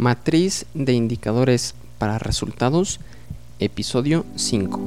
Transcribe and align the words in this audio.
Matriz 0.00 0.64
de 0.72 0.94
indicadores 0.94 1.74
para 1.98 2.18
resultados, 2.18 3.00
episodio 3.58 4.24
5. 4.34 4.78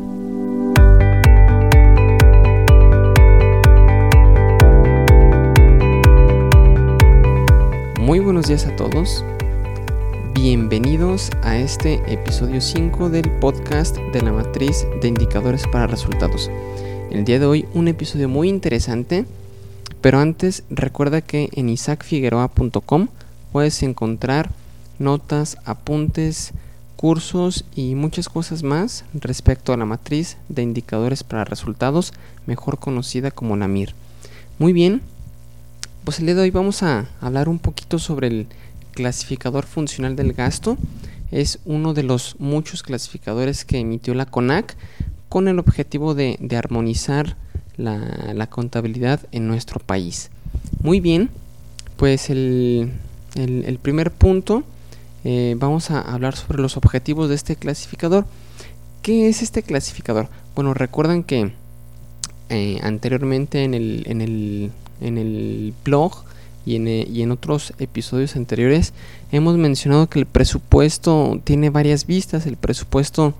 Muy 7.99 8.17
buenos 8.21 8.47
días 8.47 8.65
a 8.65 8.75
todos. 8.75 9.23
Bienvenidos 10.33 11.29
a 11.43 11.57
este 11.57 12.01
episodio 12.11 12.59
5 12.59 13.11
del 13.11 13.29
podcast 13.33 13.95
de 14.13 14.21
la 14.23 14.31
matriz 14.31 14.87
de 14.99 15.09
indicadores 15.09 15.67
para 15.67 15.85
resultados. 15.85 16.49
El 17.11 17.23
día 17.23 17.37
de 17.37 17.45
hoy 17.45 17.67
un 17.75 17.87
episodio 17.87 18.29
muy 18.29 18.49
interesante, 18.49 19.25
pero 20.01 20.17
antes 20.17 20.63
recuerda 20.71 21.21
que 21.21 21.49
en 21.51 21.69
isaacfigueroa.com 21.69 23.09
puedes 23.51 23.83
encontrar 23.83 24.49
notas, 25.03 25.57
apuntes, 25.65 26.53
cursos 26.95 27.65
y 27.75 27.95
muchas 27.95 28.29
cosas 28.29 28.63
más 28.63 29.03
respecto 29.13 29.73
a 29.73 29.77
la 29.77 29.85
matriz 29.85 30.37
de 30.47 30.63
indicadores 30.63 31.25
para 31.25 31.43
resultados, 31.43 32.13
mejor 32.47 32.79
conocida 32.79 33.29
como 33.29 33.57
la 33.57 33.67
MIR. 33.67 33.93
Muy 34.57 34.71
bien, 34.71 35.01
pues 36.05 36.19
el 36.19 36.27
día 36.27 36.35
de 36.35 36.41
hoy 36.43 36.51
vamos 36.51 36.81
a 36.81 37.07
hablar 37.19 37.49
un 37.49 37.59
poquito 37.59 37.99
sobre 37.99 38.27
el 38.27 38.47
clasificador 38.93 39.65
funcional 39.65 40.15
del 40.15 40.31
gasto. 40.31 40.77
Es 41.29 41.59
uno 41.65 41.93
de 41.93 42.03
los 42.03 42.37
muchos 42.39 42.83
clasificadores 42.83 43.65
que 43.65 43.79
emitió 43.79 44.13
la 44.13 44.25
CONAC 44.25 44.77
con 45.27 45.49
el 45.49 45.59
objetivo 45.59 46.15
de, 46.15 46.37
armonizar 46.57 47.35
la, 47.75 48.47
contabilidad 48.49 49.19
en 49.33 49.47
nuestro 49.49 49.81
país. 49.81 50.29
Muy 50.81 51.01
bien, 51.01 51.29
pues 51.97 52.29
el, 52.29 52.93
el 53.35 53.77
primer 53.81 54.09
punto 54.09 54.63
eh, 55.25 55.55
vamos 55.57 55.89
a 55.89 56.01
hablar 56.01 56.35
sobre 56.35 56.61
los 56.61 56.75
objetivos 56.75 57.29
de 57.29 57.35
este 57.35 57.55
clasificador. 57.55 58.25
¿Qué 59.01 59.29
es 59.29 59.41
este 59.41 59.63
clasificador? 59.63 60.27
Bueno, 60.55 60.73
recuerdan 60.73 61.23
que 61.23 61.53
eh, 62.49 62.79
anteriormente 62.83 63.63
en 63.63 63.73
el, 63.73 64.03
en, 64.07 64.21
el, 64.21 64.71
en 65.01 65.17
el 65.17 65.73
blog 65.83 66.23
y 66.65 66.75
en, 66.75 66.87
eh, 66.87 67.07
y 67.09 67.21
en, 67.21 67.31
otros 67.31 67.73
episodios 67.79 68.35
anteriores 68.35 68.93
hemos 69.31 69.57
mencionado 69.57 70.07
que 70.07 70.19
el 70.19 70.25
presupuesto 70.25 71.39
tiene 71.43 71.69
varias 71.69 72.05
vistas. 72.05 72.45
El 72.45 72.57
presupuesto 72.57 73.33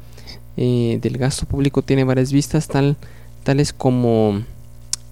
del 0.56 1.18
gasto 1.18 1.48
público 1.48 1.82
tiene 1.82 2.04
varias 2.04 2.32
vistas, 2.32 2.68
tal, 2.68 2.96
tales 3.44 3.74
como 3.74 4.44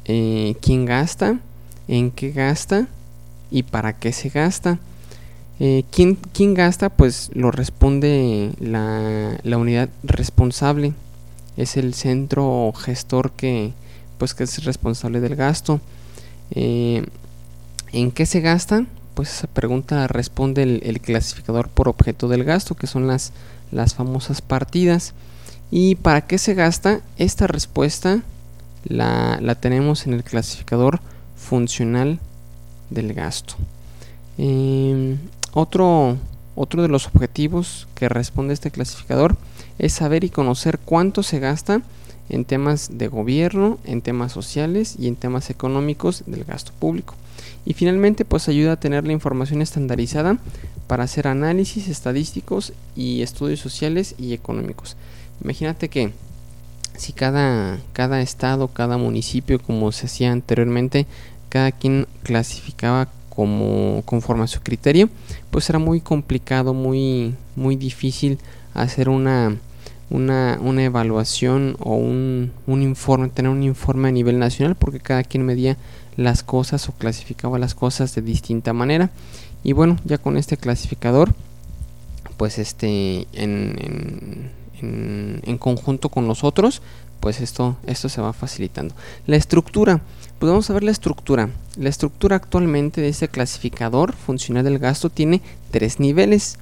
quién 0.05 0.85
gasta, 0.85 1.39
en 1.87 2.11
qué 2.11 2.31
gasta 2.31 2.87
y 3.49 3.63
para 3.63 3.97
qué 3.97 4.13
se 4.13 4.29
gasta. 4.29 4.77
Eh, 5.63 5.83
¿quién, 5.91 6.55
gasta? 6.55 6.89
Pues 6.89 7.29
lo 7.35 7.51
responde 7.51 8.51
la, 8.59 9.57
unidad 9.57 9.89
responsable. 10.01 10.95
Es 11.55 11.77
el 11.77 11.93
centro 11.93 12.73
gestor 12.75 13.31
que, 13.33 13.71
pues, 14.17 14.33
que 14.33 14.45
es 14.45 14.63
responsable 14.63 15.19
del 15.19 15.35
gasto. 15.35 15.79
Eh, 16.49 17.05
¿En 17.93 18.09
qué 18.09 18.25
se 18.25 18.41
gasta? 18.41 18.87
Pues 19.13 19.29
esa 19.29 19.45
pregunta 19.45 20.07
responde 20.07 20.63
el, 20.63 20.99
clasificador 20.99 21.69
por 21.69 21.89
objeto 21.89 22.27
del 22.27 22.43
gasto, 22.43 22.73
que 22.73 22.87
son 22.87 23.05
las, 23.05 23.31
las 23.71 23.93
famosas 23.93 24.41
partidas. 24.41 25.13
¿Y 25.69 25.93
para 25.93 26.21
qué 26.21 26.39
se 26.39 26.55
gasta? 26.55 27.01
Esta 27.17 27.45
respuesta 27.45 28.23
la, 28.83 29.37
la 29.39 29.53
tenemos 29.53 30.07
en 30.07 30.13
el 30.13 30.23
clasificador 30.23 31.01
funcional 31.35 32.17
del 32.89 33.13
gasto. 33.13 33.53
Eh, 34.39 35.17
otro, 35.53 36.17
otro 36.55 36.81
de 36.81 36.87
los 36.87 37.07
objetivos 37.07 37.87
que 37.95 38.09
responde 38.09 38.53
este 38.53 38.71
clasificador 38.71 39.35
es 39.79 39.93
saber 39.93 40.23
y 40.23 40.29
conocer 40.29 40.79
cuánto 40.79 41.23
se 41.23 41.39
gasta 41.39 41.81
en 42.29 42.45
temas 42.45 42.91
de 42.93 43.07
gobierno, 43.07 43.77
en 43.83 44.01
temas 44.01 44.31
sociales 44.31 44.95
y 44.97 45.07
en 45.07 45.15
temas 45.15 45.49
económicos 45.49 46.23
del 46.27 46.45
gasto 46.45 46.71
público. 46.79 47.15
Y 47.65 47.73
finalmente, 47.73 48.25
pues 48.25 48.47
ayuda 48.47 48.73
a 48.73 48.79
tener 48.79 49.05
la 49.05 49.13
información 49.13 49.61
estandarizada 49.61 50.37
para 50.87 51.03
hacer 51.03 51.27
análisis 51.27 51.87
estadísticos 51.87 52.73
y 52.95 53.21
estudios 53.21 53.59
sociales 53.59 54.15
y 54.17 54.33
económicos. 54.33 54.95
Imagínate 55.43 55.89
que 55.89 56.11
si 56.97 57.13
cada, 57.13 57.79
cada 57.93 58.21
estado, 58.21 58.67
cada 58.67 58.97
municipio, 58.97 59.59
como 59.59 59.91
se 59.91 60.05
hacía 60.05 60.31
anteriormente, 60.31 61.07
cada 61.49 61.71
quien 61.71 62.07
clasificaba 62.23 63.09
como 63.41 64.03
conforme 64.05 64.43
a 64.43 64.47
su 64.47 64.61
criterio, 64.61 65.09
pues 65.49 65.67
era 65.67 65.79
muy 65.79 65.99
complicado, 65.99 66.75
muy, 66.75 67.33
muy 67.55 67.75
difícil 67.75 68.37
hacer 68.75 69.09
una, 69.09 69.57
una, 70.11 70.59
una 70.61 70.83
evaluación 70.83 71.75
o 71.79 71.95
un, 71.95 72.51
un, 72.67 72.83
informe, 72.83 73.29
tener 73.29 73.49
un 73.49 73.63
informe 73.63 74.09
a 74.09 74.11
nivel 74.11 74.37
nacional, 74.37 74.75
porque 74.75 74.99
cada 74.99 75.23
quien 75.23 75.43
medía 75.43 75.75
las 76.17 76.43
cosas 76.43 76.87
o 76.87 76.91
clasificaba 76.91 77.57
las 77.57 77.73
cosas 77.73 78.13
de 78.13 78.21
distinta 78.21 78.73
manera. 78.73 79.09
Y 79.63 79.73
bueno, 79.73 79.97
ya 80.05 80.19
con 80.19 80.37
este 80.37 80.55
clasificador, 80.55 81.33
pues 82.37 82.59
este 82.59 83.25
en, 83.33 84.51
en, 84.81 85.57
conjunto 85.57 86.09
con 86.09 86.27
los 86.27 86.43
otros, 86.43 86.83
pues 87.19 87.41
esto, 87.41 87.75
esto 87.87 88.07
se 88.07 88.21
va 88.21 88.33
facilitando. 88.33 88.93
La 89.25 89.35
estructura, 89.35 89.99
pues 90.37 90.51
vamos 90.51 90.69
a 90.69 90.73
ver 90.73 90.83
la 90.83 90.91
estructura. 90.91 91.49
La 91.77 91.89
estructura 91.89 92.35
actualmente 92.35 92.99
de 92.99 93.07
este 93.07 93.29
clasificador 93.29 94.13
funcional 94.13 94.63
del 94.63 94.79
gasto 94.79 95.09
tiene 95.09 95.41
tres 95.71 95.99
niveles, 95.99 96.57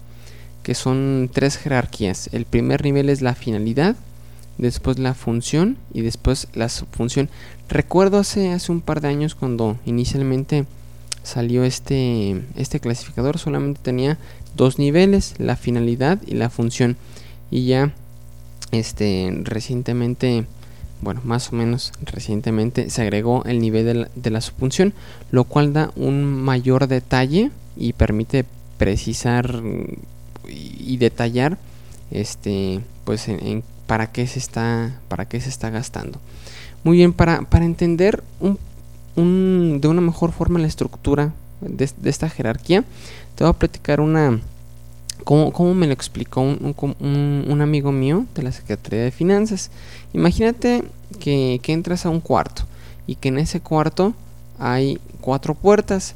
que 0.62 0.75
son 0.75 1.30
tres 1.34 1.58
jerarquías. 1.58 2.30
El 2.31 2.46
primer 2.46 2.84
nivel 2.84 3.09
es 3.09 3.22
la 3.22 3.34
finalidad, 3.34 3.96
después 4.59 5.00
la 5.00 5.16
función 5.16 5.78
y 5.94 6.02
después 6.02 6.48
la 6.53 6.69
subfunción. 6.69 7.30
Recuerdo 7.69 8.19
hace, 8.19 8.52
hace 8.52 8.72
un 8.72 8.81
par 8.81 9.02
de 9.02 9.08
años 9.08 9.34
cuando 9.34 9.78
inicialmente 9.86 10.66
salió 11.24 11.64
este, 11.64 12.44
este 12.56 12.80
clasificador, 12.80 13.40
solamente 13.40 13.80
tenía 13.81 14.18
dos 14.56 14.78
niveles, 14.78 15.34
la 15.40 15.56
finalidad 15.56 16.19
y 16.28 16.36
la 16.36 16.50
función. 16.50 16.98
Y 17.50 17.66
ya 17.66 17.94
este 18.72 19.42
recientemente 19.44 20.46
bueno 21.02 21.22
más 21.24 21.52
o 21.52 21.56
menos 21.56 21.94
recientemente 22.02 22.90
se 22.90 23.02
agregó 23.02 23.44
el 23.46 23.60
nivel 23.60 24.08
de 24.16 24.30
la, 24.30 24.42
subfunción 24.42 24.94
lo 25.32 25.44
cual 25.44 25.74
da 25.74 25.92
un 25.96 26.24
mayor 26.26 26.88
detalle 26.88 27.52
y 27.78 27.94
permite 27.94 28.46
precisar 28.78 29.62
y, 30.48 30.98
detallar 30.98 31.58
este 32.12 32.82
pues 33.06 33.28
en, 33.28 33.64
para 33.88 34.12
qué 34.12 34.28
se 34.28 34.40
está 34.40 35.00
para 35.08 35.26
qué 35.26 35.40
se 35.40 35.50
está 35.50 35.70
gastando. 35.70 36.20
Muy 36.84 36.98
bien 36.98 37.14
para, 37.14 37.42
para 37.42 37.66
entender 37.66 38.24
un, 39.16 39.80
de 39.81 39.88
una 39.88 40.02
mejor 40.02 40.31
forma 40.31 40.60
la 40.60 40.68
estructura 40.68 41.34
de, 41.62 41.90
de 41.98 42.10
esta 42.10 42.30
jerarquía 42.30 42.84
te 43.36 43.44
voy 43.44 43.52
a 43.52 43.54
platicar 43.54 44.02
una 44.02 44.40
¿Cómo, 45.29 45.75
me 45.75 45.85
lo 45.85 45.94
explicó 45.94 46.41
un, 46.41 47.62
amigo 47.62 47.91
mío 47.91 48.25
de 48.34 48.41
la 48.41 48.51
Secretaría 48.51 49.03
de 49.03 49.12
Finanzas? 49.12 49.69
Imagínate 50.12 50.84
que, 51.19 51.62
entras 51.67 52.07
a 52.07 52.09
un 52.09 52.19
cuarto 52.19 52.63
y 53.06 53.13
que 53.13 53.28
en 53.28 53.38
ese 53.38 53.59
cuarto 53.59 54.16
hay 54.57 54.97
cuatro 55.22 55.53
puertas 55.53 56.16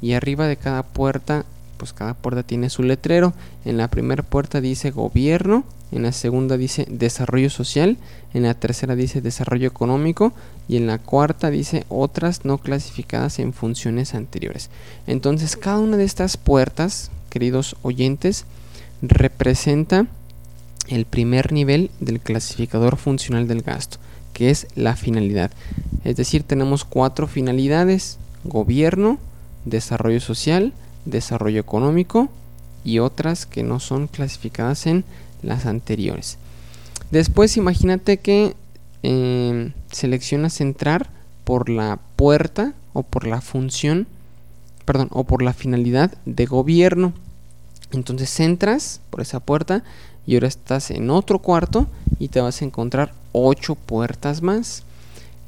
y 0.00 0.14
arriba 0.14 0.46
de 0.46 0.56
cada 0.56 0.82
puerta, 0.82 1.44
pues 1.76 1.92
cada 1.92 2.14
puerta 2.14 2.42
tiene 2.42 2.70
su 2.70 2.82
letrero. 2.82 3.34
En 3.66 3.76
la 3.76 3.88
primera 3.88 4.22
puerta 4.22 4.62
dice 4.62 4.90
gobierno, 4.90 5.64
en 5.92 6.04
la 6.04 6.12
segunda 6.12 6.56
dice 6.56 6.86
desarrollo 6.88 7.50
social, 7.50 7.98
en 8.32 8.44
la 8.44 8.54
tercera 8.54 8.96
dice 8.96 9.20
desarrollo 9.20 9.68
económico 9.68 10.32
y 10.68 10.78
en 10.78 10.86
la 10.86 10.96
cuarta 10.96 11.50
dice 11.50 11.84
otras 11.90 12.46
no 12.46 12.56
clasificadas 12.56 13.40
en 13.40 13.52
funciones 13.52 14.14
anteriores. 14.14 14.70
Entonces 15.06 15.54
cada 15.54 15.80
una 15.80 15.98
de 15.98 16.04
estas 16.04 16.38
puertas 16.38 17.10
queridos 17.34 17.74
oyentes, 17.82 18.44
representa 19.02 20.06
el 20.86 21.04
primer 21.04 21.52
nivel 21.52 21.90
del 21.98 22.20
clasificador 22.20 22.96
funcional 22.96 23.48
del 23.48 23.62
gasto, 23.62 23.98
que 24.32 24.50
es 24.50 24.68
la 24.76 24.94
finalidad. 24.94 25.50
Es 26.04 26.14
decir, 26.14 26.44
tenemos 26.44 26.84
cuatro 26.84 27.26
finalidades, 27.26 28.18
gobierno, 28.44 29.18
desarrollo 29.64 30.20
social, 30.20 30.72
desarrollo 31.06 31.58
económico 31.60 32.28
y 32.84 33.00
otras 33.00 33.46
que 33.46 33.64
no 33.64 33.80
son 33.80 34.06
clasificadas 34.06 34.86
en 34.86 35.04
las 35.42 35.66
anteriores. 35.66 36.38
Después 37.10 37.56
imagínate 37.56 38.18
que 38.18 38.54
em, 39.02 39.72
seleccionas 39.90 40.60
entrar 40.60 41.10
por 41.42 41.68
la 41.68 41.98
puerta 42.14 42.74
o 42.92 43.02
por 43.02 43.26
la 43.26 43.40
función, 43.40 44.06
perdón, 44.84 45.08
o 45.10 45.24
por 45.24 45.42
la 45.42 45.52
finalidad 45.52 46.12
de 46.26 46.46
gobierno. 46.46 47.12
Entonces 47.92 48.40
entras 48.40 49.00
por 49.10 49.20
esa 49.20 49.40
puerta 49.40 49.82
y 50.26 50.34
ahora 50.34 50.48
estás 50.48 50.90
en 50.90 51.10
otro 51.10 51.38
cuarto 51.38 51.86
y 52.18 52.28
te 52.28 52.40
vas 52.40 52.60
a 52.60 52.64
encontrar 52.64 53.12
ocho 53.32 53.74
puertas 53.74 54.42
más. 54.42 54.82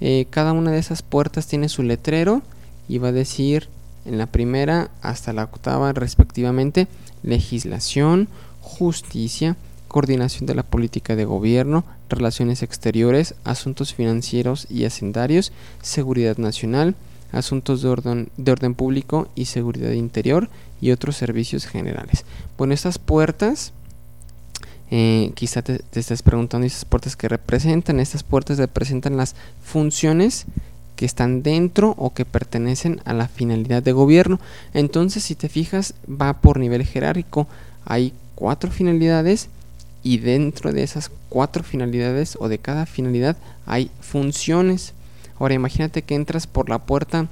Eh, 0.01 0.27
cada 0.31 0.53
una 0.53 0.71
de 0.71 0.79
esas 0.79 1.03
puertas 1.03 1.47
tiene 1.47 1.69
su 1.69 1.83
letrero 1.83 2.43
y 2.89 2.99
va 2.99 3.09
a 3.09 3.13
decir 3.13 3.69
en 4.05 4.19
la 4.19 4.27
primera 4.27 4.91
hasta 5.03 5.33
la 5.33 5.45
octava 5.45 5.93
respectivamente 5.93 6.87
legislación, 7.23 8.29
justicia, 8.61 9.57
coordinación 9.89 10.47
de 10.47 10.55
la 10.55 10.63
política 10.63 11.17
de 11.17 11.25
gobierno, 11.25 11.85
relaciones 12.09 12.63
exteriores, 12.63 13.35
asuntos 13.45 13.95
financieros 13.95 14.67
y 14.71 14.85
hacendarios, 14.85 15.53
seguridad 15.83 16.37
nacional, 16.37 16.95
asuntos 17.33 17.83
de 17.83 17.89
orden, 17.89 18.29
de 18.37 18.53
orden 18.53 18.75
público 18.75 19.29
y 19.35 19.47
seguridad 19.47 19.93
interior 19.93 20.49
y 20.81 20.91
otros 20.91 21.17
servicios 21.17 21.67
generales. 21.67 22.25
Bueno, 22.59 22.75
estas 22.75 22.99
puertas, 22.99 23.73
eh, 24.91 25.33
quizá 25.35 25.63
te, 25.63 25.79
te 25.79 26.01
estés 26.01 26.23
preguntando 26.23 26.67
esas 26.67 26.85
puertas 26.85 27.17
que 27.17 27.29
representan, 27.29 28.01
estas 28.01 28.23
puertas 28.23 28.59
representan 28.59 29.17
las 29.17 29.35
funciones 29.63 30.47
que 30.97 31.05
están 31.05 31.43
dentro 31.43 31.95
o 31.99 32.13
que 32.15 32.25
pertenecen 32.25 33.01
a 33.05 33.13
la 33.13 33.29
finalidad 33.29 33.83
de 33.83 33.93
gobierno. 33.93 34.41
Entonces, 34.75 35.23
si 35.23 35.35
te 35.35 35.49
fijas, 35.49 35.95
va 36.09 36.41
por 36.41 36.59
nivel 36.59 36.85
jerárquico. 36.85 37.47
Hay 37.85 38.13
cuatro 38.35 38.71
finalidades 38.71 39.49
y 40.03 40.19
dentro 40.19 40.73
de 40.73 40.83
esas 40.83 41.11
cuatro 41.29 41.63
finalidades 41.63 42.37
o 42.41 42.49
de 42.49 42.59
cada 42.59 42.87
finalidad 42.87 43.37
hay 43.67 43.91
funciones. 44.01 44.95
Ahora 45.39 45.55
imagínate 45.55 46.03
que 46.03 46.15
entras 46.15 46.47
por 46.47 46.69
la 46.69 46.79
puerta 46.79 47.29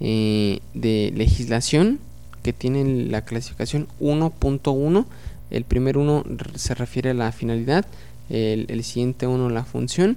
eh, 0.00 0.60
de 0.74 1.12
legislación 1.16 1.98
que 2.42 2.52
tiene 2.52 3.06
la 3.06 3.24
clasificación 3.24 3.88
1.1. 4.00 5.06
El 5.50 5.64
primer 5.64 5.98
uno 5.98 6.24
se 6.54 6.74
refiere 6.74 7.10
a 7.10 7.14
la 7.14 7.32
finalidad, 7.32 7.86
el, 8.28 8.66
el 8.68 8.84
siguiente 8.84 9.26
uno 9.26 9.46
a 9.46 9.50
la 9.50 9.64
función 9.64 10.16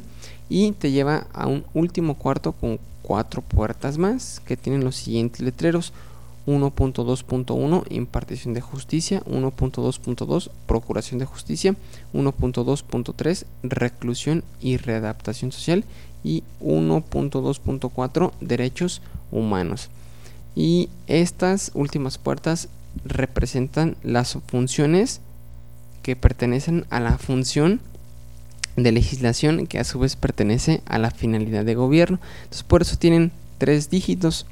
y 0.50 0.74
te 0.74 0.92
lleva 0.92 1.28
a 1.34 1.48
un 1.48 1.64
último 1.74 2.16
cuarto 2.16 2.52
con 2.52 2.80
cuatro 3.02 3.42
puertas 3.42 3.98
más 3.98 4.42
que 4.46 4.58
tienen 4.58 4.84
los 4.84 4.98
siguientes 4.98 5.42
letreros 5.42 5.94
1.2.1 6.48 7.84
impartición 7.90 8.54
de 8.54 8.62
justicia 8.62 9.24
1.2.2 9.26 10.50
procuración 10.66 11.20
de 11.20 11.26
justicia 11.26 11.76
1.2.3 12.14 13.46
reclusión 13.64 14.44
y 14.60 14.78
readaptación 14.78 15.52
social 15.52 15.86
y 16.24 16.44
1.2.4 16.62 18.32
derechos 18.40 19.02
humanos 19.32 19.90
y 20.56 20.90
estas 21.08 21.72
últimas 21.74 22.18
puertas 22.18 22.68
representan 23.06 23.96
las 24.04 24.38
funciones 24.48 25.22
que 26.04 26.16
pertenecen 26.16 26.86
a 26.90 27.00
la 27.00 27.18
función 27.18 27.80
de 28.76 28.92
legislación 28.92 29.68
que 29.68 29.80
a 29.80 29.84
su 29.84 30.00
vez 30.00 30.16
pertenece 30.16 30.82
a 30.86 30.98
la 30.98 31.12
finalidad 31.12 31.66
de 31.66 31.76
gobierno. 31.76 32.20
Entonces 32.44 32.64
por 32.64 32.82
eso 32.82 32.98
tienen 32.98 33.32
tres 33.58 33.90
dígitos. 33.90 34.46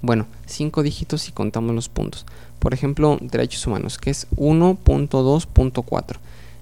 Bueno, 0.00 0.26
cinco 0.46 0.82
dígitos 0.82 1.22
si 1.22 1.32
contamos 1.32 1.74
los 1.74 1.88
puntos. 1.88 2.26
Por 2.58 2.72
ejemplo, 2.72 3.18
derechos 3.20 3.66
humanos, 3.66 3.98
que 3.98 4.10
es 4.10 4.26
1.2.4. 4.36 6.16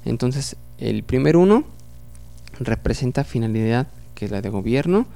Entonces, 0.05 0.57
el 0.79 1.05
primer 1.05 1.37
uno 1.37 1.65
representa 2.59 3.25
finalidad, 3.25 3.87
que 4.23 4.27
es 4.27 4.31
la 4.31 4.41
de 4.41 4.51
gobierno. 4.51 5.07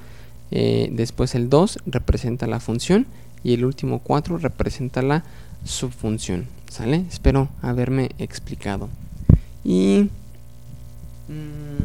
Eh, 0.51 0.89
después 0.91 1.33
el 1.33 1.49
2 1.49 1.79
representa 1.85 2.45
la 2.45 2.59
función. 2.59 3.07
Y 3.43 3.53
el 3.53 3.63
último 3.63 3.99
4 3.99 4.37
representa 4.37 5.01
la 5.01 5.23
subfunción. 5.63 6.47
¿Sale? 6.69 7.05
Espero 7.09 7.47
haberme 7.61 8.09
explicado. 8.19 8.89
Y 9.63 10.09
Mm, 11.27 11.83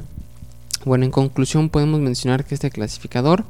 bueno, 0.85 1.05
en 1.05 1.11
conclusión 1.11 1.69
podemos 1.69 2.01
mencionar 2.01 2.45
que 2.45 2.55
este 2.55 2.71
clasificador 2.71 3.45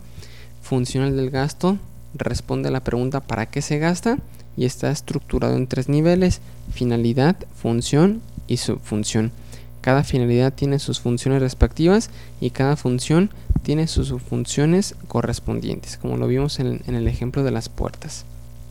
funcional 0.63 1.17
del 1.17 1.31
gasto 1.31 1.79
responde 2.15 2.69
a 2.69 2.73
la 2.73 2.81
pregunta 2.85 3.21
¿para 3.21 3.47
qué 3.47 3.63
se 3.63 3.79
gasta? 3.79 4.19
y 4.57 4.67
está 4.67 4.91
estructurado 4.91 5.57
en 5.57 5.67
tres 5.67 5.89
niveles, 5.89 6.43
finalidad, 6.73 7.37
función 7.55 8.21
y 8.49 8.59
subfunción. 8.59 9.33
Cada 9.81 10.05
finalidad 10.05 10.53
tiene 10.53 10.79
sus 10.79 11.01
funciones 11.01 11.41
respectivas 11.41 12.11
y 12.39 12.51
cada 12.51 12.77
función 12.77 13.31
tiene 13.63 13.87
sus 13.87 14.09
subfunciones 14.09 14.95
correspondientes, 15.09 15.97
como 15.97 16.17
lo 16.17 16.27
vimos 16.27 16.59
en, 16.61 16.83
en 16.87 16.95
el 16.95 17.07
ejemplo 17.09 17.43
de 17.45 17.51
las 17.51 17.69
puertas. 17.69 18.25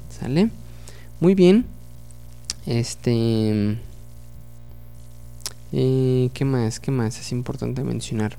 ¿Sale? 0.10 0.50
Muy 1.20 1.36
bien. 1.36 1.66
Este 2.66 3.78
eh, 5.72 6.30
¿Qué 6.34 6.46
más? 6.46 6.80
¿Qué 6.80 6.92
más 6.92 7.20
es 7.20 7.32
importante 7.32 7.84
mencionar? 7.84 8.38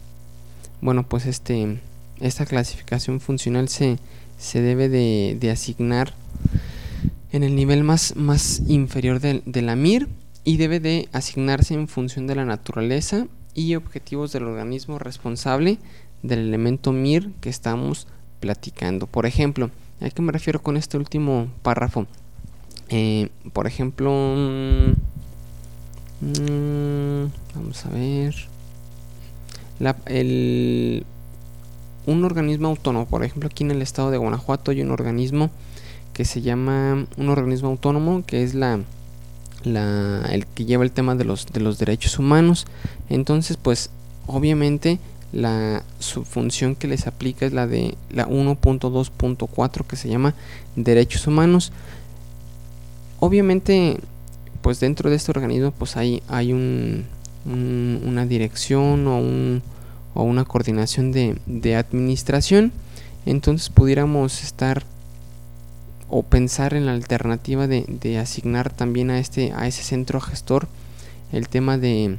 Bueno, 0.80 1.04
pues 1.04 1.26
este, 1.26 1.80
esta 2.20 2.44
clasificación 2.44 3.20
funcional 3.20 3.68
se, 3.68 3.98
se 4.38 4.60
debe 4.60 4.88
de, 4.88 5.50
asignar 5.50 6.12
en 7.32 7.42
el 7.42 7.56
nivel 7.56 7.84
más, 7.84 8.16
más 8.16 8.62
inferior 8.68 9.20
de, 9.20 9.42
de 9.46 9.62
la 9.62 9.76
MIR 9.76 10.08
y 10.44 10.58
debe 10.58 10.80
de 10.80 11.08
asignarse 11.12 11.72
en 11.72 11.88
función 11.88 12.26
de 12.26 12.34
la 12.34 12.44
naturaleza 12.44 13.26
y 13.54 13.76
objetivos 13.76 14.32
del 14.32 14.44
organismo 14.44 14.98
responsable 14.98 15.78
del 16.22 16.40
elemento 16.40 16.92
MIR 16.92 17.30
que 17.40 17.48
estamos 17.50 18.06
platicando. 18.40 19.06
Por 19.06 19.26
ejemplo, 19.26 19.70
¿a 20.00 20.10
qué 20.10 20.22
me 20.22 20.32
refiero 20.32 20.62
con 20.62 20.76
este 20.76 20.96
último 20.96 21.48
párrafo? 21.62 22.06
Eh, 22.88 23.30
por 23.52 23.66
ejemplo, 23.66 24.10
mm, 24.36 24.92
Mm, 26.22 27.32
vamos 27.56 27.84
a 27.84 27.88
ver. 27.88 28.32
un 32.06 32.24
organismo 32.24 32.68
autónomo, 32.68 33.06
por 33.06 33.24
ejemplo, 33.24 33.48
aquí 33.50 33.64
en 33.64 33.72
el 33.72 33.82
estado 33.82 34.10
de 34.10 34.18
Guanajuato 34.18 34.70
hay 34.70 34.82
un 34.82 34.90
organismo 34.90 35.50
que 36.12 36.24
se 36.24 36.40
llama 36.40 37.06
un 37.16 37.28
organismo 37.28 37.68
autónomo 37.68 38.22
que 38.24 38.42
es 38.44 38.54
la, 38.54 38.80
la 39.64 40.22
el 40.30 40.46
que 40.46 40.64
lleva 40.64 40.84
el 40.84 40.92
tema 40.92 41.14
de 41.16 41.24
los 41.24 41.46
de 41.46 41.60
los 41.60 41.78
derechos 41.78 42.18
humanos. 42.18 42.66
Entonces, 43.08 43.56
pues 43.56 43.90
obviamente 44.26 45.00
la 45.32 45.82
función 46.24 46.74
que 46.74 46.88
les 46.88 47.06
aplica 47.06 47.46
es 47.46 47.52
la 47.52 47.66
de 47.66 47.96
la 48.10 48.28
1.2.4 48.28 49.86
que 49.86 49.96
se 49.96 50.08
llama 50.08 50.34
derechos 50.76 51.26
humanos. 51.26 51.72
Obviamente 53.18 53.98
pues 54.62 54.80
dentro 54.80 55.10
de 55.10 55.16
este 55.16 55.32
organismo 55.32 55.72
pues 55.72 55.96
hay, 55.96 56.22
hay 56.28 56.52
un, 56.52 57.06
una 57.44 58.24
dirección 58.24 59.06
o, 59.06 59.18
un, 59.18 59.62
o 60.14 60.22
una 60.22 60.44
coordinación 60.44 61.12
de, 61.12 61.36
de, 61.46 61.76
administración 61.76 62.72
entonces 63.26 63.68
pudiéramos 63.68 64.42
estar 64.42 64.84
o 66.08 66.22
pensar 66.22 66.74
en 66.74 66.86
la 66.86 66.92
alternativa 66.92 67.66
de, 67.66 67.84
de, 67.88 68.18
asignar 68.18 68.72
también 68.72 69.10
a 69.10 69.18
este 69.18 69.52
a 69.52 69.66
ese 69.66 69.82
centro 69.82 70.20
gestor 70.20 70.68
el 71.32 71.48
tema 71.48 71.78
de 71.78 72.18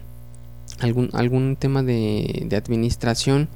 algún 0.80 1.10
algún 1.14 1.56
tema 1.56 1.84
de, 1.84 2.46
de 2.48 2.56
administración 2.56 3.50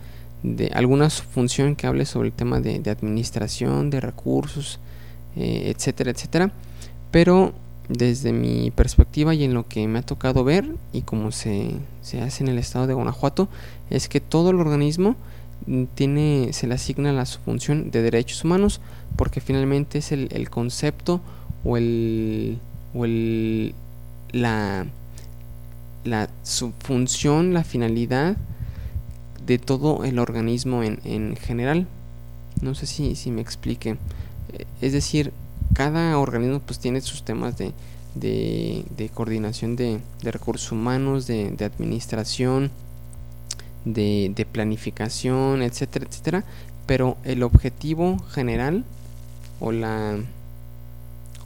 de 0.43 0.67
alguna 0.73 1.09
función 1.09 1.75
que 1.75 1.87
hable 1.87 2.05
sobre 2.05 2.29
el 2.29 2.33
tema 2.33 2.59
de, 2.59 2.89
administración 2.89 3.89
de 3.89 3.99
recursos 3.99 4.79
eh, 5.35 5.73
etcétera 5.75 6.11
etcétera. 6.11 6.51
Pero 7.11 7.53
desde 7.89 8.33
mi 8.33 8.71
perspectiva 8.71 9.33
y 9.33 9.43
en 9.43 9.53
lo 9.53 9.67
que 9.67 9.87
me 9.87 9.99
ha 9.99 10.01
tocado 10.01 10.43
ver 10.43 10.75
y 10.91 11.01
como 11.01 11.31
se, 11.31 11.75
hace 12.21 12.43
en 12.43 12.49
el 12.49 12.57
estado 12.57 12.87
de 12.87 12.93
Guanajuato, 12.93 13.47
es 13.89 14.09
que 14.09 14.19
todo 14.19 14.49
el 14.49 14.59
organismo 14.59 15.15
tiene, 15.95 16.49
se 16.53 16.67
le 16.67 16.75
asigna 16.75 17.11
la 17.13 17.25
función 17.25 17.91
de 17.91 18.01
derechos 18.01 18.43
humanos 18.43 18.81
porque 19.15 19.41
finalmente 19.41 19.99
es 19.99 20.11
el, 20.11 20.49
concepto 20.49 21.21
o 21.63 21.77
el, 21.77 22.59
o 22.93 23.05
el 23.05 23.73
la, 24.31 24.85
la 26.07 26.29
subfunción, 26.43 27.53
la 27.53 27.63
finalidad 27.63 28.37
de 29.45 29.57
todo 29.57 30.03
el 30.03 30.19
organismo 30.19 30.83
en, 30.83 30.99
en 31.03 31.35
general. 31.35 31.87
No 32.61 32.75
sé 32.75 32.85
si, 32.85 33.15
si 33.15 33.31
me 33.31 33.41
explique. 33.41 33.97
Es 34.81 34.93
decir, 34.93 35.31
cada 35.73 36.17
organismo 36.17 36.59
pues 36.59 36.79
tiene 36.79 37.01
sus 37.01 37.23
temas 37.23 37.57
de, 37.57 37.73
de, 38.15 39.09
coordinación 39.13 39.75
de, 39.75 39.99
recursos 40.23 40.71
humanos, 40.71 41.27
de, 41.27 41.55
administración, 41.63 42.71
de, 43.85 44.47
planificación, 44.51 45.61
etcétera, 45.61 46.05
etcétera. 46.09 46.43
Pero 46.85 47.17
el 47.23 47.43
objetivo 47.43 48.17
general 48.31 48.85
o 49.59 49.71
la, 49.71 50.17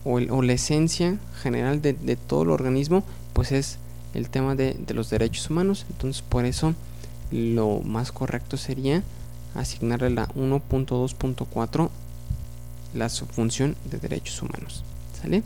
o, 0.03 0.19
la 0.19 0.53
esencia 0.53 1.17
general 1.41 1.81
de, 1.81 1.93
todo 2.15 2.43
el 2.43 2.51
organismo 2.51 3.03
pues 3.33 3.51
es 3.51 3.77
el 4.13 4.29
tema 4.29 4.55
de, 4.55 4.73
de 4.73 4.93
los 4.93 5.09
derechos 5.09 5.49
humanos. 5.49 5.85
Entonces 5.89 6.21
por 6.21 6.45
eso 6.45 6.73
lo 7.31 7.79
más 7.79 8.11
correcto 8.11 8.57
sería 8.57 9.03
asignarle 9.55 10.09
la 10.09 10.27
1.2.4 10.29 11.89
la 12.93 13.09
subfunción 13.09 13.75
de 13.89 13.97
derechos 13.97 14.41
humanos. 14.41 14.83
¿Sale? 15.21 15.43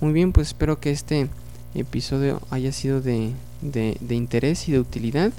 Muy 0.00 0.12
bien, 0.12 0.32
pues 0.32 0.48
espero 0.48 0.78
que 0.78 0.90
este 0.90 1.28
episodio 1.74 2.40
haya 2.50 2.72
sido 2.72 3.00
de, 3.00 3.32
de, 3.62 4.14
interés 4.14 4.68
y 4.68 4.72
de 4.72 4.80
utilidad. 4.80 5.32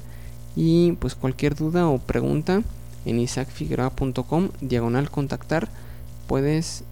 Y 0.55 0.93
pues 0.93 1.15
cualquier 1.15 1.55
duda 1.55 1.87
o 1.87 1.99
pregunta 1.99 2.63
en 3.05 3.19
isaacfigueroa.com 3.19 4.49
diagonal 4.59 5.09
contactar 5.11 5.69
puedes 6.25 6.83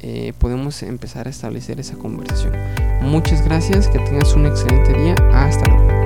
eh, 0.00 0.32
podemos 0.38 0.82
empezar 0.82 1.26
a 1.26 1.30
establecer 1.30 1.80
esa 1.80 1.96
conversación. 1.96 2.52
Muchas 3.00 3.42
gracias, 3.44 3.88
que 3.88 3.98
tengas 3.98 4.34
un 4.34 4.46
excelente 4.46 4.92
día. 4.92 5.14
Hasta 5.32 5.66
luego. 5.68 5.99